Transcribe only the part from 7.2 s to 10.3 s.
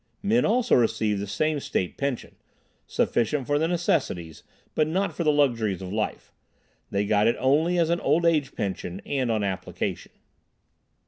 it only as an old age pension, and on application.